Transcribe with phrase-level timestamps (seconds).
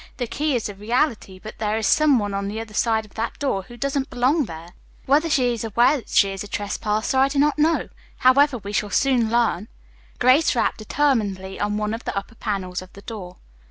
[0.17, 3.13] The key is a reality, but there is some one on the other side of
[3.13, 4.69] that door who doesn't belong there.
[5.05, 7.87] Whether she is not aware that she is a trespasser I do not know.
[8.17, 9.67] However, we shall soon learn."
[10.17, 13.37] Grace rapped determinedly on one of the upper panels of the door.